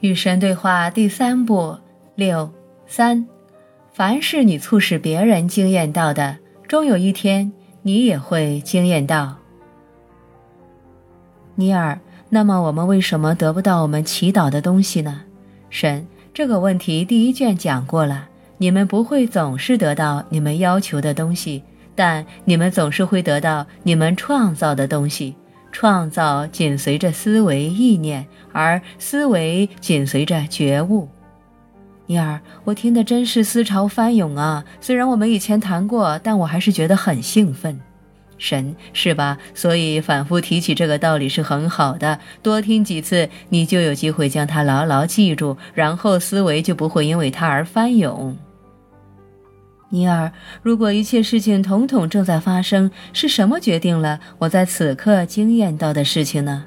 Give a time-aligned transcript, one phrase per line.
[0.00, 1.78] 与神对话第三步
[2.14, 2.50] 六
[2.86, 3.26] 三，
[3.92, 6.36] 凡是你促使别人惊艳到的，
[6.68, 7.50] 终有一天
[7.82, 9.36] 你也会惊艳到。
[11.54, 11.98] 尼尔，
[12.28, 15.22] 那么我们为什么得不到我们祈祷的东西呢？
[15.70, 18.28] 神，这个问题第一卷讲过了。
[18.58, 21.62] 你们不会总是得到你们要求的东西，
[21.94, 25.34] 但你们总是会得到你们创造的东西。
[25.72, 31.08] 创造紧随着思维意念，而思维紧随着觉悟。
[32.06, 34.64] 尼尔，我听的真是思潮翻涌啊！
[34.80, 37.80] 虽然我们以前谈过，但我还是觉得很兴奋。
[38.38, 39.38] 神是吧？
[39.54, 42.20] 所以反复提起这个道理是很好的。
[42.42, 48.36] 多听几次，你就有机会将它牢牢记住，然后思维就不会因为它而翻涌。
[49.90, 50.32] 尼尔，
[50.62, 56.64] 如果一切事情统统正在发生，是什么决定了我在此刻惊艳到的事情呢？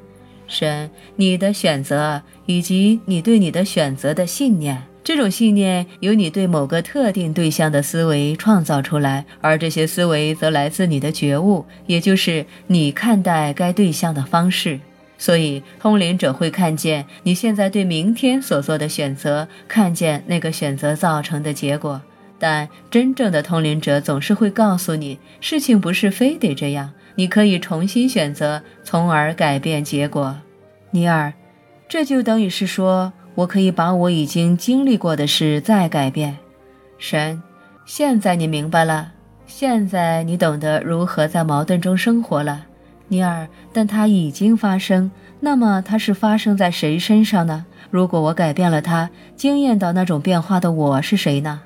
[0.47, 14.79] 神，你的选择以及你对你的选择的信念，这种信念由你对某个特定对象的思维创造出来，而这些思维则来自你的觉悟，也就是你看待该对象的方式。
[15.17, 22.01] 所以，通灵者会看见你现在对明天所做的选择，看见那个选择造成的结果。
[22.39, 30.37] 但真正的通灵者总是会告诉你，事情不是非得这样，你可以重新选择，从而改变结果。
[30.91, 31.33] 尼尔，
[31.87, 36.37] 这就等于是说，我可以把我已经经历过的事再改变。
[36.97, 37.43] 神，
[37.85, 39.11] 现在你明白了，
[39.45, 42.65] 现在你懂得如何在矛盾中生活了，
[43.09, 43.47] 尼尔。
[43.71, 47.65] 但它已经发生，那么它是发生在谁身上呢？
[47.91, 51.61] 如果我改变了它，惊艳到那种变化的我是谁呢？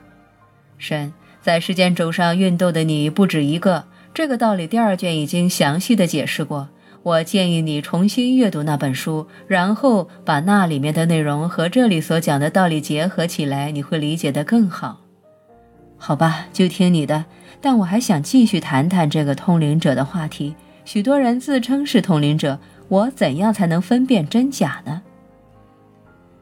[0.83, 6.67] 神在时间轴上运动的你不止一个，这个道理第二卷已经详细的解释过。
[7.03, 14.99] 我建议你重新阅读那本书，然后把那里面的内容和这里所讲的道理结合起来，你会理解得更好。
[15.97, 17.23] 好吧，就听你的。
[17.61, 20.53] 但我还想继续谈谈这个通灵者的话题。
[20.83, 25.01] 许多人自称是通灵者，我怎样才能分辨真假呢？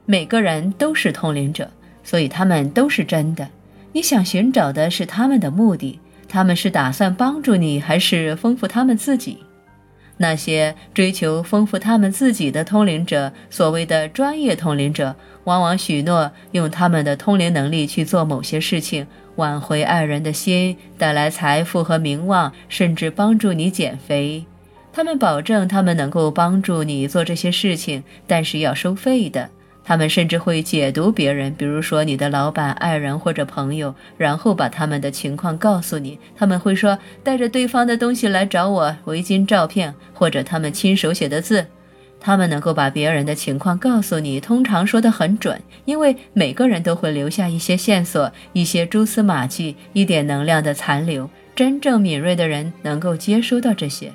[0.08, 1.70] 每个人都是通灵者，
[2.04, 3.48] 所以他们都是真的。
[3.94, 9.40] 你想寻找的是他们的目的，他们是打算帮助你，还是丰富他们自己？
[10.18, 15.16] 那些追求丰富他们自己的通灵者，所谓的专业通灵者，
[15.46, 19.08] 往往许诺用他们的通灵能力去做某些事情，
[19.38, 24.46] 挽回爱人的心，带来财富和名望，甚至帮助你减肥。
[24.94, 29.50] 他们保证他们能够帮助你做这些事情，但是要收费的。
[29.84, 36.20] 他们甚至会解读别人，比如说你的老板、爱人或者朋友，然后把他们的情况告诉你。
[36.36, 41.66] 他们会说带着对方的东西来找我，围巾、照片或者他们亲手写的字。
[42.24, 51.28] 他们能够把别人的情况告诉你，通常说得很准，因为每个人都会留下一些线索、一些蛛丝马迹、一点能量的残留。
[51.56, 54.12] 真正敏锐的人能够接收到这些。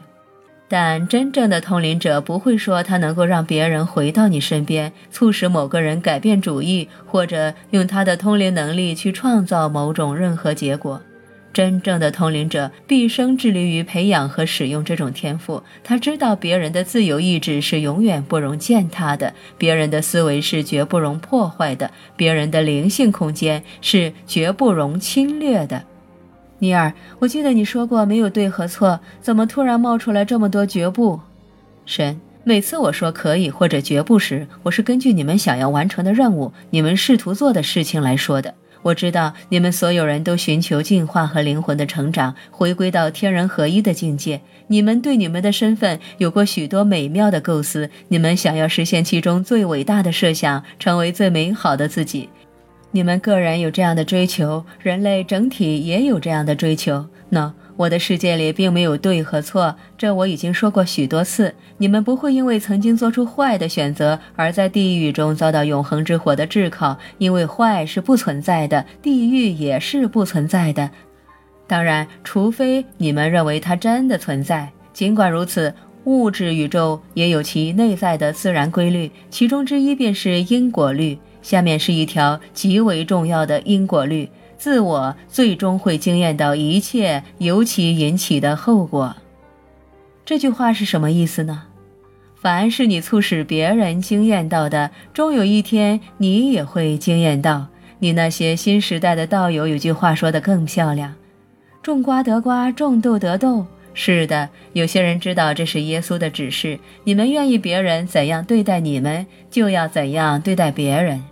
[0.69, 11.01] 但真正的通灵者不会说他能够让别人回到你身边，促使某个人改变主意，或者用他的通灵能力去创造某种任何结果。
[11.53, 15.63] 真正的通灵者毕生致力于培养和使用这种天赋。
[15.83, 25.85] 他知道别人的自由意志是永远不容践踏的，别人的思维是绝不容破坏的，别人的灵性空间是绝不容侵略的。
[26.59, 31.21] 尼尔，我记得你说过没有对和错，怎么突然冒出来这么多绝不？
[31.85, 38.55] 神，每次我说可以或者绝不时，我是根据你们想要完成的任务，你们试图做的事情来说的。
[38.83, 44.41] 我知道你们所有人都寻求进化和灵魂的成长，回归到天人合一的境界。
[44.69, 52.29] 你们对你们的身份有过许多美妙的构思，你们想要实现其中最伟大的设想，成为最美好的自己。
[52.93, 57.07] 你们个人有这样的追求，人类整体也有这样的追求。
[57.29, 61.55] 那我的世界里并没有对和错，这我已经说过许多次。
[61.77, 70.89] 你们不会因为曾经做出坏的选择而在地狱中遭到永恒之火的炙烤，因为坏是不存在的，地狱也是不存在的。
[71.67, 74.71] 当然，除非你们认为它真的存在。
[74.95, 75.75] 尽管如此，
[76.05, 81.19] 物质宇宙也有其内在的自然规律，其中之一便是因果律。
[81.47, 84.29] 下面是一条极为重要的因果律：
[84.59, 89.15] 自我最终会惊艳到一切由其引起的后果。
[90.25, 91.63] 这句话是什么意思呢？
[92.35, 97.69] 凡是你促使别人惊艳到的，终有一天你也会惊艳到。
[98.01, 101.15] 你那些新时代的道友有句话说得更漂亮：
[101.81, 103.65] 种瓜得瓜，种豆得豆。
[103.95, 111.23] 是的，有些人知道这是耶稣的指示，你们愿意别人怎样对待你们，就要怎样对待别人。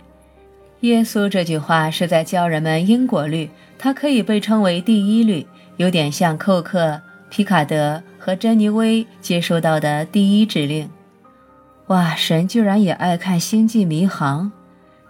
[0.87, 5.45] 耶稣这句话是在教人们因果律，它可以被称为第一律，
[5.77, 10.89] 有点像寇克、皮卡德和珍妮薇接收到的第一指令。
[11.87, 14.45] 哇，神居然也爱看《星际迷航》？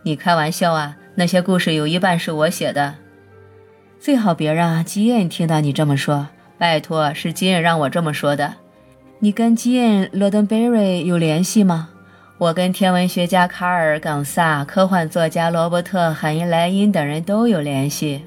[0.03, 0.97] 你开玩笑啊？
[1.15, 2.95] 那些故事有一半是我写的。
[3.99, 6.27] 最好别让基恩听到你这么说。
[6.57, 8.55] 拜托，是基恩让我这么说的。
[9.19, 11.89] 你跟基恩·罗登贝瑞有联系吗？
[12.37, 18.25] 我跟天文学家卡尔·冈萨、科幻作家罗伯特·海因莱因等人都有联系。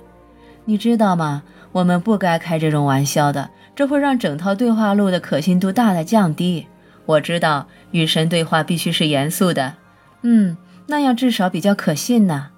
[0.65, 1.43] 你知道吗？
[1.73, 6.67] 我们不该开这种玩笑的，这会让整套对话录的可信度大大降低。
[7.05, 9.75] 我知道与神对话必须是严肃的，
[10.23, 10.57] 嗯，
[10.87, 12.49] 那样至少比较可信呢。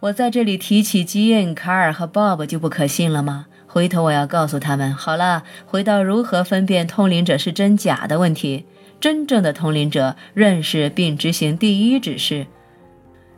[0.00, 3.46] 我在这里提起基恩、卡尔和 Bob 就不可信了吗？
[3.66, 4.92] 回头我要告诉他们。
[4.94, 8.66] 好了，回到如何分辨通灵者是真假的问题。
[9.00, 12.46] 真正的通灵者认识并执行第一指示。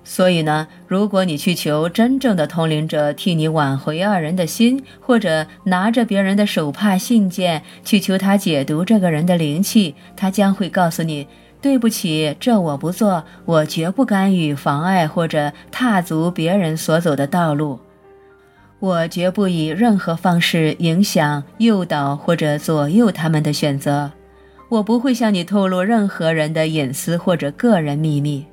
[0.04, 11.28] 所以呢，如果你去求真正的通灵者替你挽回二人的心，或者拿着别人的手帕信件去求他解读这个人的灵气，他将会告诉你：
[11.60, 17.78] 对不起，这我不做，我绝不干预、妨碍或者踏足别人所走的道路。
[18.80, 24.10] 我绝不以任何方式影响、诱导或者左右他们的选择。
[24.72, 28.46] 我不会向你透露任何人的隐私或者个人秘密。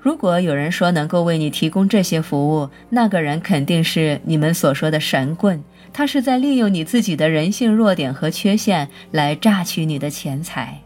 [0.00, 5.62] 如果有人说能够为你提供这些服务，那个人肯定是你们所说的神棍。
[5.92, 10.80] 他是在利用你自己的人性弱点和缺陷来榨取你的钱财。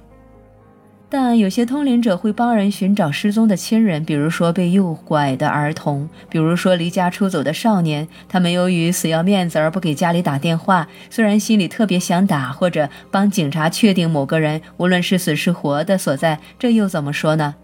[1.15, 8.09] 但有些通灵者会帮人寻找失踪的亲人，比如说被诱拐的儿童，比如说离家出走的少年。
[8.31, 17.57] 他们由于死要面子而不给家里打电话，虽然心里特别想打，或者帮警察确定某个人无论是死是活的所在，这又怎么说呢？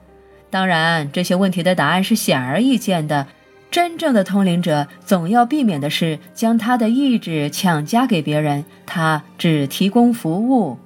[0.50, 3.28] 当然，这些问题的答案是显而易见的。
[3.70, 10.76] 真正的通灵者总要避免的是将他的意志强加给别人，他只提供服务。